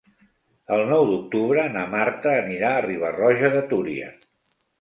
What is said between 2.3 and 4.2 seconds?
anirà a Riba-roja de Túria.